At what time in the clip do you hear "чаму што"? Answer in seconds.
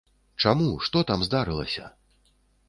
0.45-1.03